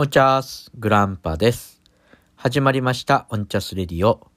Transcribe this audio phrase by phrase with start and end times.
[0.00, 1.82] オンチャースグランパです。
[2.34, 4.28] 始まりましたオンチャスレディオ。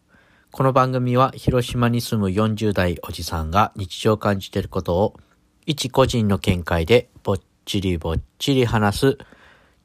[0.51, 5.15] この番組は広島に住む40代おじさんが日常感じていることを
[5.65, 9.17] 一個人の見解でぼっちりぼっちり話す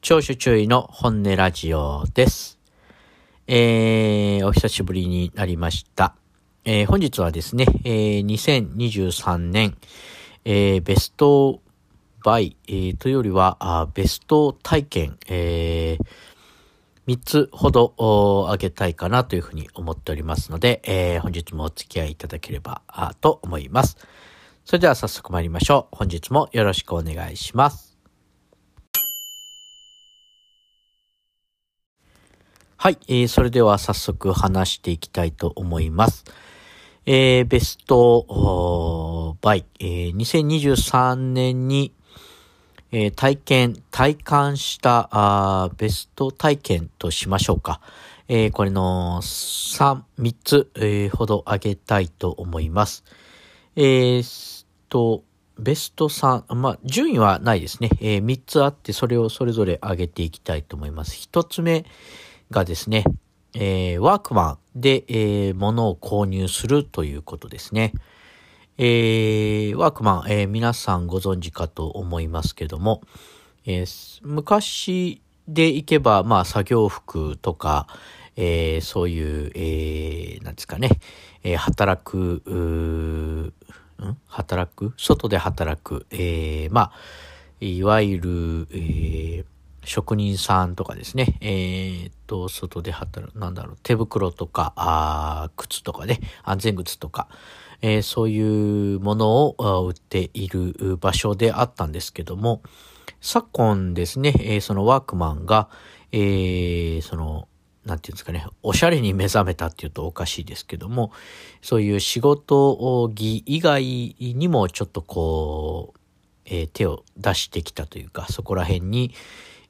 [0.01, 2.59] 聴取注意の本音ラジオです。
[3.47, 6.13] えー、お久しぶりになりました。
[6.65, 9.77] えー、本日はですね、えー、2023年、
[10.43, 11.61] えー、ベスト
[12.23, 16.05] バイ、えー、というよりは、あベスト体験、えー、
[17.07, 22.81] 3つほどあげたいかなというふうに思っておりますので、えー、本日もお付き合いいただければ
[23.21, 23.97] と思います。
[24.65, 25.95] それでは早速参りましょう。
[25.95, 27.97] 本日もよろしくお願いします。
[32.77, 36.23] はい、えー、それでは早速話していきたいと思います。
[37.05, 41.91] えー、ベストバイ、えー、2023年に
[42.91, 47.81] えー、体験、体感したあベスト体験としましょうか。
[48.27, 53.03] えー、これの3、3つ、えー、ほど挙げたいと思います。
[53.75, 55.23] えー、と、
[55.57, 57.89] ベスト3、まあ、順位はないですね。
[58.01, 61.29] えー、3つあって、それをそれぞれ挙げていきたいと思います。
[61.31, 61.85] 1つ目
[62.51, 63.03] がですね、
[63.53, 67.93] えー、ワークマンで、えー、物を購入するということですね。
[68.81, 73.01] えー、ワークマン、えー、皆さんご存知かと思いますけども、
[73.65, 77.87] えー、昔でいけば、まあ、作業服とか、
[78.37, 80.91] えー、そういう、えー、なんですかね、
[81.43, 83.53] えー、働く、ん？
[84.27, 84.93] 働く？
[84.95, 86.93] 外で働く、えー、まあ、
[87.59, 89.45] いわゆる、えー、
[89.83, 97.27] 職人さんとかですね、えー、と、外で働く、なんだろう、手袋とか、あ靴とかね、安全靴とか、
[97.81, 102.61] えー、そういうものを売っている場所であったんですけども、
[103.21, 105.69] 昨今ですね、えー、そのワークマンが、
[106.11, 107.47] えー、その、
[107.85, 111.11] なんていうんですかね、おしゃれに目覚めたっていうとおかしいですけども、
[111.61, 113.83] そういう仕事着以外
[114.19, 115.99] にもちょっとこう、
[116.45, 119.13] えー、手を出してきたというか、そこら辺に、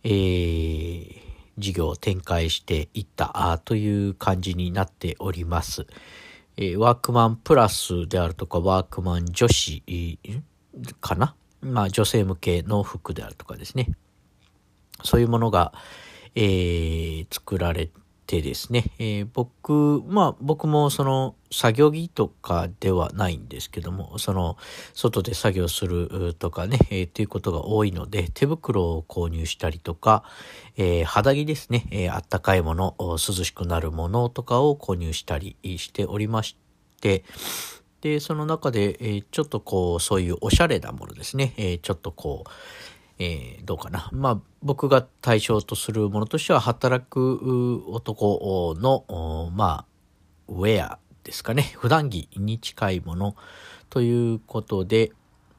[0.03, 1.17] えー、
[1.57, 5.85] 事業を展開していったという感じになっております。
[6.61, 9.81] え、ワークマンプラスであるとか、ワークマン女子
[10.99, 11.33] かな？
[11.61, 13.89] まあ女性向けの服であるとかですね。
[15.01, 15.71] そういうものが、
[16.35, 17.89] えー、作られ
[18.29, 24.55] てですね、えー、僕、まあ僕もその作業着とかではないんですけども、その
[24.93, 30.23] 外で作業するとかね、えー、っていうことが多いので、手袋を購入したりとか、
[30.77, 36.55] えー、肌着ですね、えー、あったかいもの、涼しくなるものとかを購入したりしておりまし
[37.01, 37.23] て、
[38.01, 42.49] で、その中で、えー、ちょっとこう、そういうおしゃれなものですね、えー、ちょっとこう、
[43.19, 44.09] えー、どうかな。
[44.13, 49.85] まあ、僕が対象とするものとしては、働く男の、まあ、
[50.47, 51.63] ウェアですかね。
[51.77, 53.35] 普段着に近いもの
[53.89, 55.11] ということで、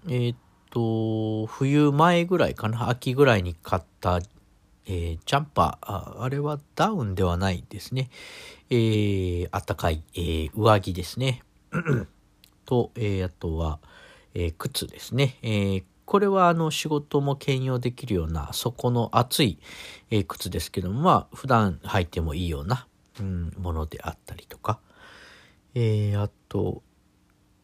[0.08, 0.38] えー、っ
[0.70, 2.88] と、冬前ぐらいかな。
[2.88, 4.20] 秋ぐらいに買った、
[4.86, 8.08] えー、ジャンパーあ、あれはダウンではないですね。
[8.70, 11.42] えー、あったかい、えー、上着ですね。
[12.64, 13.80] と、えー、あとは、
[14.32, 15.36] えー、靴ですね。
[15.42, 19.60] えー、これはあの仕事も兼用できるような底の厚い、
[20.10, 22.88] え靴ですけども、まあ普段履いてもいいような、
[23.20, 24.80] うん、ものであったりとか。
[25.76, 26.82] えー、あと、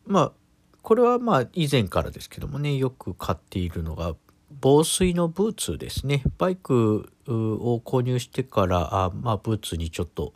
[0.06, 0.32] まあ、
[0.80, 4.14] これはまあ以前からですけどもね、よく買っているのが、
[4.60, 6.22] 防水のブーツですね。
[6.38, 10.34] バイクを購入してから、あまあ、ブーツにちょっと、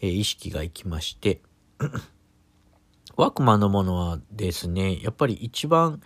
[0.00, 1.42] えー、意識がいきまして、
[3.20, 6.00] ワークマンのものはですね、やっぱり一番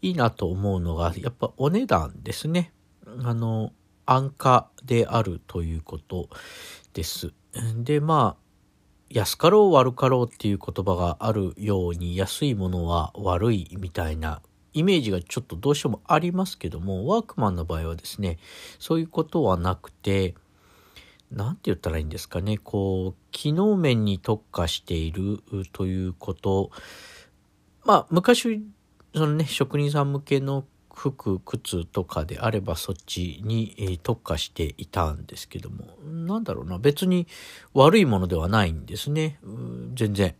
[0.00, 2.72] いいなと思うのが、やっぱお値段ですね。
[3.24, 3.72] あの、
[4.06, 6.28] 安価であるということ
[6.94, 7.32] です。
[7.78, 8.42] で、まあ、
[9.10, 14.40] 安かろう悪かろうっていう言葉があるように、安いものは悪いみたいな
[14.72, 18.38] イメージがちょっとどうしてもありますけども、ワークマンの場合はですね、
[18.78, 20.36] そういうことはなくて、
[21.32, 25.42] なんて言ったらいいんですかね、こう、機能面に特化している
[25.72, 26.70] ということ、
[27.84, 28.62] まあ、昔、
[29.14, 30.64] そのね、職人さん向けの
[30.94, 37.26] 服、靴とかであればそっちに特化していたんですけども、なんだろうな、別に
[37.72, 39.38] 悪いものではないんですね。
[39.94, 40.34] 全然。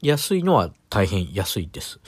[0.00, 2.00] 安いのは大変安いです。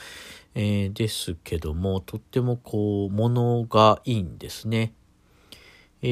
[0.54, 4.94] えー、ですけども、とってもこう、物がいいんですね。
[6.02, 6.06] え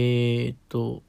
[0.50, 1.02] ー、っと、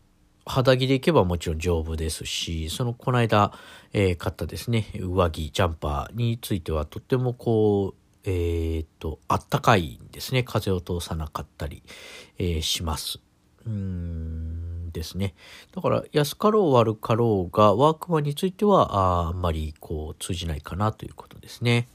[0.50, 3.54] 肌着でいけばもちろん丈夫ですし、そのこの間、
[3.94, 10.42] えー、買ったですね、上着、ジャンパーについてはとってもこう、えー、っと、あったかいんですね。
[10.42, 11.84] 風を通さなかったり、
[12.40, 13.20] えー、します。
[13.68, 15.36] うんですね。
[15.76, 21.88] だから安かろう悪かろうがワークマンについてはああんまりこう通じないかなということですね。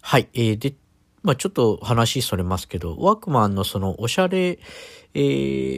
[0.00, 0.28] はい。
[0.34, 0.74] えー、で、
[1.22, 4.58] まあちょっと話それますけど、ワークマンのそのおしゃれ、
[5.14, 5.20] え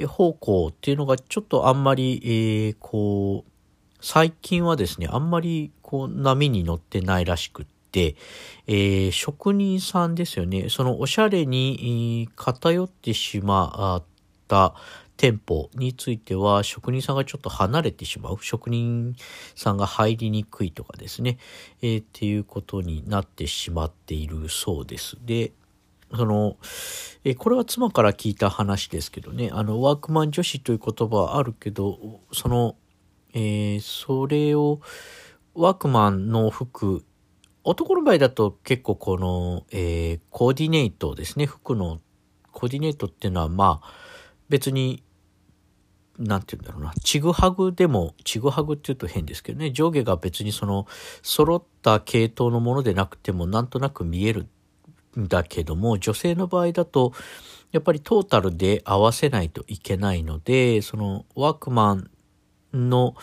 [0.04, 3.50] ー、方向っていうのがちょっとあんまり、えー、こう、
[4.00, 8.16] 最近はですね、あんまりこう波に乗ってないらしくって、
[8.66, 14.04] えー、職人さんですよね、そのおしゃれに偏ってしまっ
[14.48, 14.74] た
[15.16, 18.38] 店舗については職人さんがちょっと離れてしまう。
[18.40, 19.14] 職人
[19.54, 21.38] さんが入りにくいとかですね。
[21.82, 25.16] えー、っていうことになってしまっているそうです。
[25.24, 25.52] で、
[26.12, 26.56] その、
[27.24, 32.76] え、これは妻から聞いた話ですけどね、あの、ワークマン女子という言葉はあるけど、その、
[33.32, 34.80] えー、それを、
[35.54, 37.04] ワークマンの服、
[37.62, 42.00] 男の場合だと結構この、えー、コーディネートですね、服の
[42.52, 44.03] コーディネートっていうのはまあ、
[44.54, 45.02] 別に
[46.16, 50.86] なんて言うんだろうな、ちぐはぐでも、ちぐはぐって言うと変ですけどね、上下が別にその、
[51.22, 54.46] 揃った系統のものでなくても、なんとなく見える
[55.18, 57.12] んだけども、女性の場合だと、
[57.72, 62.10] やっぱりトータルで合わせないといけないので、その、ワークマン
[62.72, 63.16] の、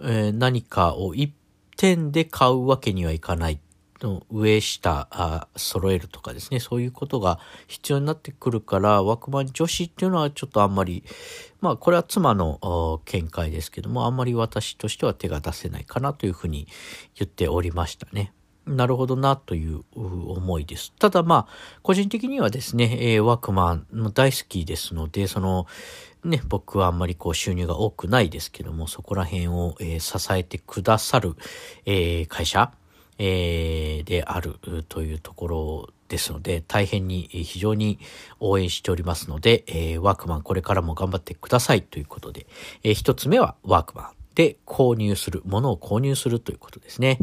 [0.00, 1.34] えー、何かを一
[1.76, 3.58] 点で買うわけにはいかない。
[4.06, 11.04] の上下あ揃えるとかですね、そういうことが必要になってくるから、ワークマン女子っていうのはちょっとあんまり、
[11.60, 16.68] まあこれは妻の見解ですけども、あんまり私としては手が出せないかなというふうに
[17.14, 18.32] 言っておりましたね。
[18.68, 20.92] なるほどなという思いです。
[20.98, 25.66] ただまあ、個人的にはですね、えー、ワークマンの大好きですので、その、
[26.22, 31.34] ね、僕はあんまりこう収入が多くないですけども、そこら辺を、えー、支えてくださる、
[31.86, 32.72] えー、会社、
[33.18, 34.54] えー、である
[34.88, 37.98] というところですので、大変に非常に
[38.40, 42.46] 応援しておりますので、えー、ワークマンこれからも頑張ってくださいということで、
[42.82, 47.18] えー、一つ目はワークマンで購入する、ものを購入するということですね。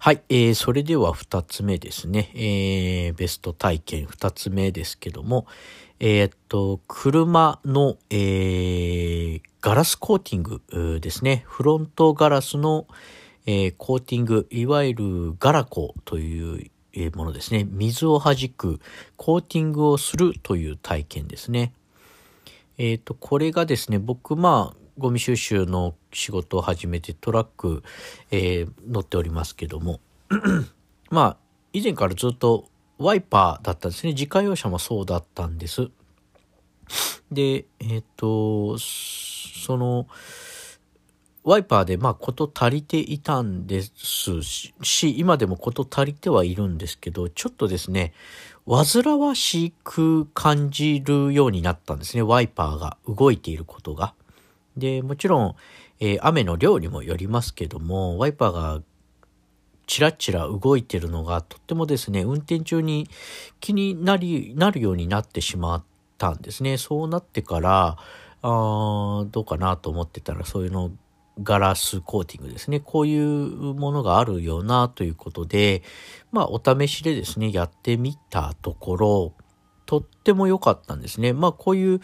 [0.00, 2.30] はい、えー、それでは二つ目ですね。
[2.34, 5.46] えー、ベスト体験二つ目ですけども、
[6.00, 11.42] えー、っと、車の、えー、ガラスコーティングですね。
[11.48, 12.86] フロントガラスの、
[13.46, 16.70] えー、コーティング、いわゆるガラコという
[17.16, 17.66] ものですね。
[17.68, 18.78] 水を弾く、
[19.16, 21.72] コーティングをするという体験ですね。
[22.76, 27.82] えっ、と、これがですね、僕、まあ、ゴミ収集の仕事を始めてトラック、
[28.30, 29.98] えー、乗っておりますけども、
[31.10, 31.36] まあ、
[31.72, 32.66] 以前からずっと
[32.98, 34.12] ワイパーだったんですね。
[34.12, 35.88] 自家用車もそうだったんです。
[37.30, 40.06] で、えっ、ー、と、その、
[41.44, 48.12] ワイパーでまあこと足りていたんですし、今でもこと足りてはいるんですけど、ちょっとですね、
[48.66, 52.22] 煩わしく感じるようになったんですね。
[52.22, 54.12] ワイパーが動いていることが。
[54.76, 55.54] で、もちろん、
[56.00, 58.82] えー、雨の量にもよりますけども、ワイパーが
[59.88, 63.08] チラチラ動いてるのがとってもですね、運転中に
[63.58, 65.84] 気になり、なるようになってしまっ
[66.18, 66.76] たんですね。
[66.76, 67.96] そうなってから、
[68.42, 70.92] あどうかなと思ってたら、そういうの、
[71.42, 72.80] ガラスコーティングですね。
[72.80, 75.82] こういうものがあるよなということで、
[76.32, 79.32] まあ、お試しでですね、やってみたところ、
[79.86, 81.32] とっても良かったんですね。
[81.32, 82.00] まあ、こういう、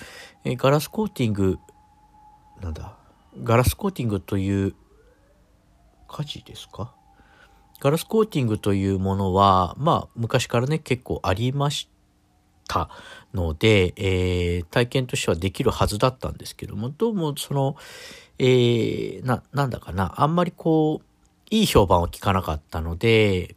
[0.47, 1.59] ガラスコーティング、
[2.63, 2.97] なんだ、
[3.43, 4.75] ガラスコーティングという
[6.09, 6.95] 火事ですか？
[7.85, 11.91] ガラスコーティングというものは、まあ、昔からね、結構ありまし
[12.67, 12.89] た
[13.35, 17.77] ので、えー、体験としてはできるはずだったんですけども、どうもその、
[18.39, 21.07] えー、な、なんだかな、あんまりこう、
[21.51, 23.55] いい評判を聞かなかったので、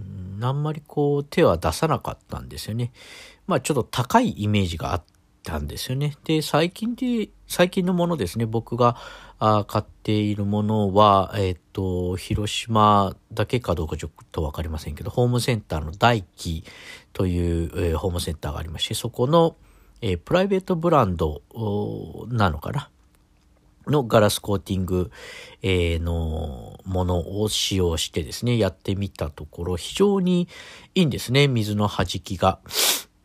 [0.00, 2.90] んあんまりこう手は出さなかったんですよね。
[3.46, 5.02] まあちょっと高いイメージがあっ
[5.44, 6.16] たんですよね。
[6.24, 8.96] で、最近で、最近のものですね、僕が
[9.40, 16.62] あ買っているものは、えっ、ー、と、広島だけかどうかちょっとわかりませんけど、ホームセンターの大輝
[17.12, 19.56] という、えー、ホームセンターがありまして、そこの、
[20.00, 21.42] えー、プライベートブランド
[22.28, 22.88] なのかな？
[23.88, 25.10] のガラスコーティング、
[25.62, 30.46] えー、のものを使用してですね、やってみたところ、非常に
[30.94, 32.60] いいんですね、水の弾きが。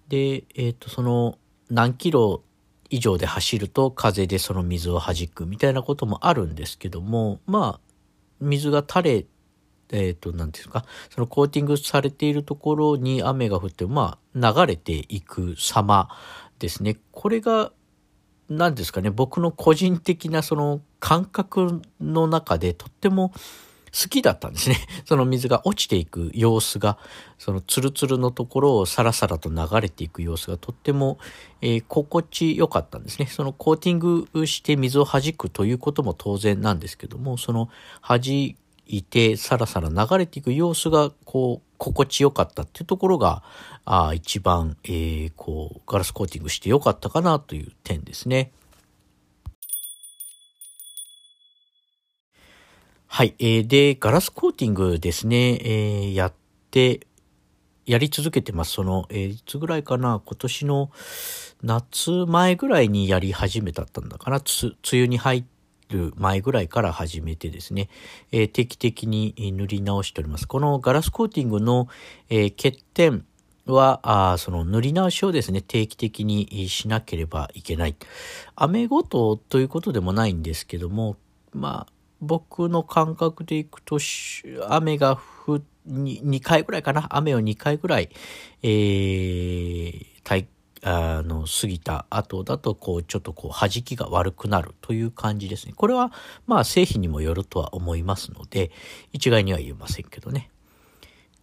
[0.07, 1.37] で、えっ、ー、と、その、
[1.69, 2.41] 何キロ
[2.89, 7.79] 以上で走ると風でその水を弾くみたいなこともあるんですけども、まあ、
[8.39, 9.25] 水が垂れ、
[9.91, 16.09] えっ、ー、と、なんていうか、そのコーティングされているところに雨が降って、まあ、流れていく様
[16.59, 16.97] ですね。
[17.11, 17.71] これが、
[18.47, 23.33] 何ですかね、僕の個人的なその感覚の中でとっても
[23.95, 24.77] 好きだったんですね。
[25.05, 26.97] その水が落ちていく様子が、
[27.37, 31.17] そのツルツルのところをサラサラと流れていく様子がとっても、
[31.61, 33.27] えー、心地よかったんですね。
[33.27, 37.69] そのコーティングして水を弾くということも当然なんですけども、その
[38.05, 38.19] 弾
[38.87, 43.43] いてサラサラ流れていく様子が、こう、心地よかったっていうところが、
[43.85, 48.51] あ一番、えー、こう、ガラスコーティングしてよかったかなという点ですね。
[53.15, 53.33] はい。
[53.39, 56.33] えー、で、ガラスコーティングですね、えー、やっ
[56.69, 57.07] て、
[57.85, 58.73] やり続けてます。
[58.73, 60.21] その、えー、いつぐらいかな？
[60.25, 60.91] 今年の
[61.63, 65.45] 夏前ぐらいにやり始めたったんだかな、梅雨に入
[65.87, 67.87] る前ぐらいから始めてですね、
[68.33, 70.45] えー、定期的に塗り直しております。
[70.45, 71.87] このガラスコーティングの、
[72.27, 73.25] えー、欠点
[73.65, 77.95] は、あその塗り直しをですね、定期的にしなければいけない。
[78.57, 81.15] 雨ごとということでもないんですけども、
[81.53, 81.94] まあ、
[82.25, 83.99] 僕の感覚でいくと、
[84.67, 88.09] 雨が降、2回ぐらいかな雨を2回ぐらい、
[88.63, 90.47] えー、体
[90.87, 95.73] あの、過ぎた後だと、こう、ちょっとこう、弾きが悪くなるという感じですね。
[95.75, 96.11] これは、
[96.45, 98.71] まあ、製品にもよるとは思いますので、
[99.11, 100.51] 一概には言えませんけどね。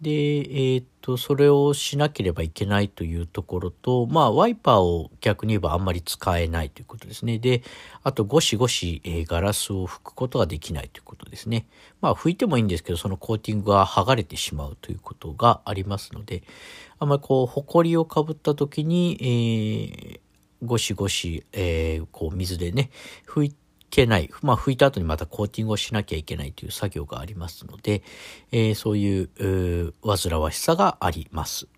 [0.02, 7.38] で、えー、っと、それをしなければいけないというところと、まあ、ワイパーを逆に言えばあんまり使えないということですね。
[7.38, 7.62] で、
[8.02, 11.68] あと、ゴシゴシ、えー、ガラスを拭くことができないということですね。
[12.00, 16.42] まあ、拭いてもいいんですけど、そのコーティングが剥がれてしまうということがありますので、
[16.98, 22.90] あんまりこう、埃をかぶった時に、えー、ゴシゴシ、えー、こう、水でね、
[23.24, 23.54] 拭い
[23.92, 24.30] けない。
[24.40, 28.02] まあ、拭いた後にまたコーティングをしなきゃいけないという作業がありますので、
[28.50, 31.68] えー、そういう、煩わしさがあります。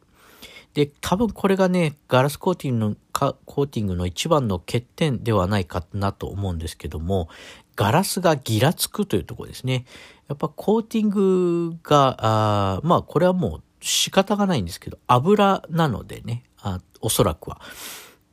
[0.75, 7.29] で、多分これがね、ガラスコーティングの、コーティングの一番の欠点ではないかなと思うんですけども、
[7.75, 9.85] ガラスがギラつくというところですね。
[10.29, 17.61] やっぱコーティングが、あまあこれはもう仕方がないんですけど、油なのでね、あおそらくは。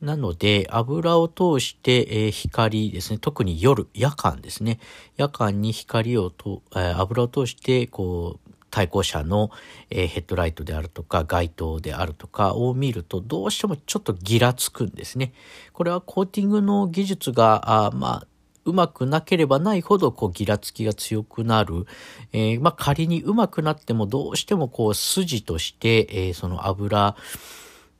[0.02, 4.80] なので、油を通して、えー、光ですね、特に夜、夜間ですね、
[5.16, 9.52] 夜間に光をと、えー、油を通して、こう、対向車の、
[9.92, 15.34] えー、ヘッドライトであるとか、街灯であるとかを見ると、どうしてもちょっとギラつくんですね。
[15.74, 18.28] これはコーティングの技術が、あまあ、
[18.66, 21.86] うまくなければないほど、こう、ギラつきが強くなる。
[22.32, 27.16] えー、まあ、仮にうまくなっても、どうしても、こう、筋として、えー、その油、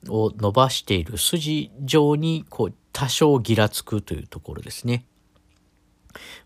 [0.08, 5.04] を伸ばしている筋状にこう多少ギラつくというところですね。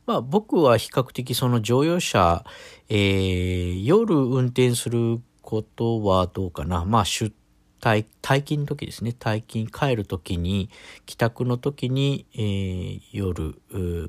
[0.07, 2.45] まあ僕は比較的その乗用車、
[2.89, 6.85] えー、夜運転することはどうかな。
[6.85, 7.35] まあ出
[7.81, 9.15] 退退勤の時ですね。
[9.19, 10.71] 退勤帰る時に、
[11.05, 13.61] 帰宅の時に、えー、夜、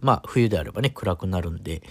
[0.01, 1.83] まあ冬であればね、暗くなるんで、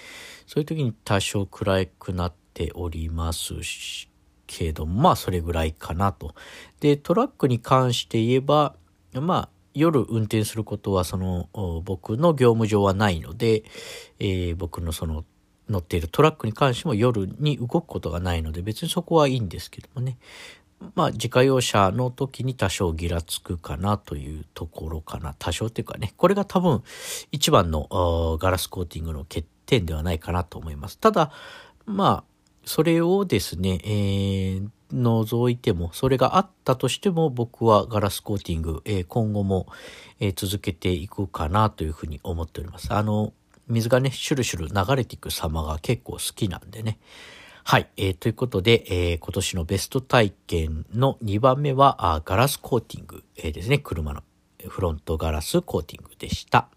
[0.47, 4.09] そういう時に多少暗くなっておりますし、
[4.47, 6.35] けど、まあそれぐらいかなと。
[6.81, 8.75] で、トラックに関して言えば、
[9.13, 11.49] まあ夜運転することはその
[11.85, 13.63] 僕の業務上はないので、
[14.19, 15.25] えー、僕のその
[15.69, 20.19] 乗っているトラックに関しても夜に動くことがないので別にそこはいいんですけどもね。
[20.95, 25.35] まあ自家用車の時に多少ギラつくかなというところかな。
[25.39, 26.83] 多少っていうかね、これが多分
[27.33, 30.99] 一番のガラスコーティングの欠点ではないかなと思います。
[30.99, 31.33] ただ、
[31.87, 32.36] まあ
[32.67, 39.69] それをですね、えー、除いても、それがあったとしても、僕はガラスコーティング、えー、今後も、
[40.19, 42.93] えー、続けていくかなというふうに思っております。
[42.93, 43.33] あの、
[43.69, 46.99] 水がね、シュルシュル流れていく様が結構好きなんでね。
[47.63, 47.89] はい。
[47.97, 53.79] えー、ということで、えー、今年のベスト体験の2番目は、あガラスコーティング、え、ですね。
[53.79, 54.23] 車の
[54.69, 56.69] フロントガラスコーティングでした。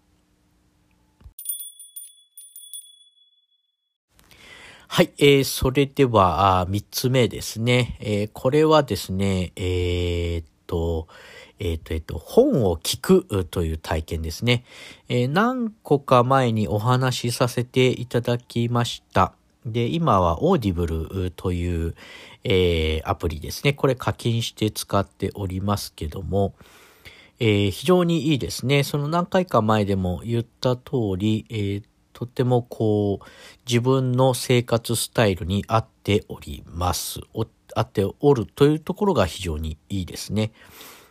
[4.92, 7.96] はい、えー、それでは、三つ目ですね。
[8.00, 11.06] えー、これはですね、えー、っと、
[11.60, 14.64] えっ、と、えっ、と、本を聞くという体験ですね。
[15.08, 19.32] えー、何個か前にお話しさせていただきました。
[19.64, 21.94] で、今は Audible という、
[22.42, 23.72] えー、アプリですね。
[23.72, 26.54] これ課金して使っておりますけども、
[27.38, 28.82] えー、非常にいいですね。
[28.82, 31.82] その何回か前でも言った通り、えー、
[32.20, 33.26] とてもこう、
[33.66, 37.20] 自分の生活スタイルに合っております。
[37.32, 40.52] 合っておるというところが非常にいいですね。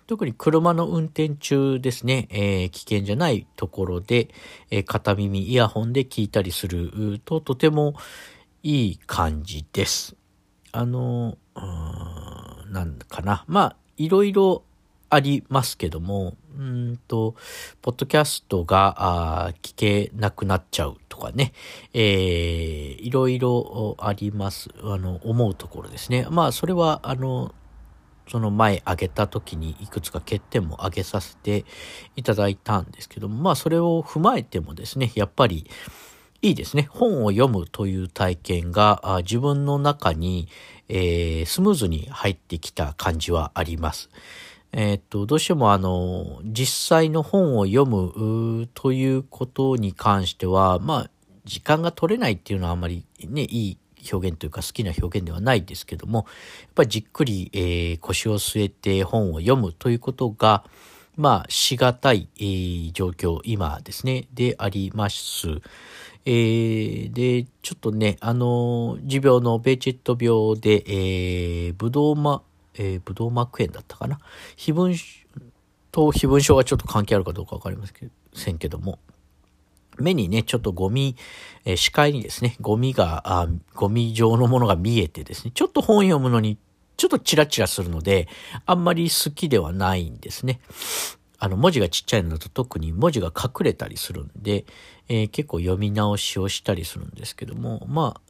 [0.05, 4.29] 特に車の運転中ですね、えー、危険じゃないところで、
[4.69, 7.95] えー、片耳イヤホンで聞いたりするととても
[8.61, 10.15] いい感じです。
[10.71, 11.39] あの、
[12.69, 13.45] なんかな。
[13.47, 14.63] まあ、いろいろ
[15.09, 17.35] ありますけども、うんと、
[17.81, 21.53] ポッドキャストが聞けなくなっちゃうとかね、
[21.93, 24.69] えー、いろいろあります。
[24.83, 26.27] あの、思うところですね。
[26.29, 27.53] まあ、それは、あの、
[28.29, 31.65] その前挙げた時にいくつか欠点も挙げさせて
[32.15, 35.67] いただいたんですけども、まあそれを踏まえてもですね、やっぱり
[36.41, 36.87] いいですね。
[36.91, 40.47] 本を読むという体験が自分の中に、
[40.87, 44.09] えー、スムーズに入ってきた感じはあります。
[44.71, 51.09] えっ、と、どうしてもあの、実際の本を読むということに関しては、まあ、
[51.45, 53.77] 時間が取れないっていうのはあんまりね、いい
[54.11, 56.25] 表現というか好きな表現ではないですけども、
[56.61, 60.63] やっぱりじっくり、えー、腰を据えて本を読むということが、
[61.17, 65.47] まあ、しがたい、えー、状況、今ですね、であります。
[66.25, 72.43] えー、で、ちょっとね、あの、持病のベーチェット病で、えー、ブドウマ、
[72.79, 74.17] えー、ブドウ膜炎だったかな？
[74.55, 74.95] 非分
[75.91, 77.85] と非分症がちょっと関係あるかどうかわかりま
[78.33, 78.99] せんけども、
[79.99, 81.15] 目にね、ちょっとゴミ、
[81.65, 86.57] えー、視界にですね、ゴミがあ、ゴミ状のものが見えてですね、ちょっと本読むのに、
[86.95, 88.27] ちょっとチラチラするので、
[88.65, 90.61] あんまり好きではないんですね。
[91.37, 94.65] あの、文字がちっちゃいのだと特に文字が隠れたりするんで、
[95.07, 98.21] えー、結構読み直しをしたりするんですけども、まあ、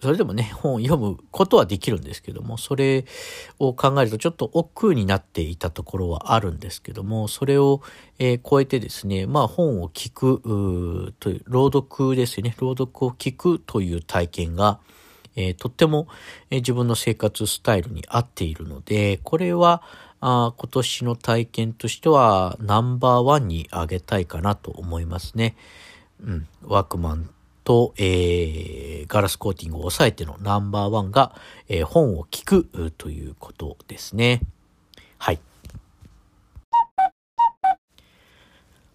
[0.00, 3.06] それでもね、本を読むことはできるんですけども、それ
[3.58, 7.80] を考えるとちょっと億劫になっていたところはあるんですけども、それを、
[8.18, 14.80] えー、超えてですね、まあ本を聞くという、朗読ですよね、朗読を聞くという体験が、
[15.34, 16.08] えー、とっても、
[16.50, 19.82] えー、自分の生活スタイルに合っているので、これは
[20.20, 25.56] あ今年の体験としてはナンバーワンに挙げたいかなと思いますね。
[26.22, 27.30] うん、ワークマン
[27.66, 31.34] と、えー、ガラスコーティングを抑えてのナンバーワンが、
[31.68, 34.40] えー、本を聞くということですね。
[35.18, 35.40] はい。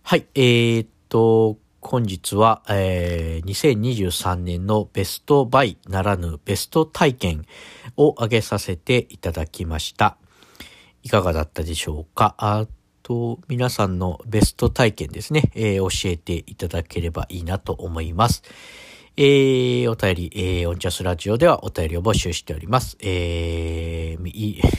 [0.04, 7.46] はい、えー、っと、本日は、えー、2023年のベストバイならぬベスト体験
[7.98, 10.16] を挙げさせていただきました。
[11.04, 12.36] いかがだったでしょうか？
[13.12, 18.42] と、皆さんのベスト体験ですね、えー、教えていただければいいなと思います。
[19.18, 22.96] えー、お便り、えー、オンチャスラジオではお便りを募集しております。
[23.02, 24.62] えー、い